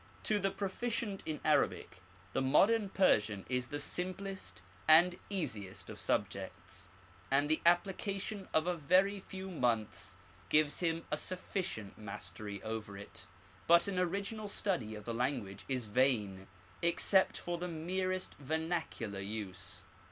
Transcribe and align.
To 0.23 0.39
the 0.39 0.49
proficient 0.49 1.21
in 1.27 1.39
Arabic 1.45 2.01
the 2.33 2.41
modern 2.41 2.89
Persian 2.89 3.45
is 3.49 3.67
the 3.67 3.79
simplest 3.79 4.63
and 4.87 5.15
easiest 5.29 5.91
of 5.91 5.99
subjects, 5.99 6.89
and 7.29 7.47
the 7.47 7.61
application 7.67 8.47
of 8.51 8.65
a 8.65 8.73
very 8.75 9.19
few 9.19 9.51
months 9.51 10.15
gives 10.49 10.79
him 10.79 11.05
a 11.11 11.17
sufiicient 11.17 11.99
mastery 11.99 12.63
over 12.63 12.97
it. 12.97 13.27
But 13.67 13.87
an 13.87 13.99
original 13.99 14.47
study 14.47 14.95
of 14.95 15.05
the 15.05 15.13
language 15.13 15.65
is 15.69 15.85
vain, 15.85 16.47
except 16.81 17.37
for 17.37 17.59
the 17.59 17.67
merest 17.67 18.33
vernacular 18.39 19.19
use. 19.19 19.83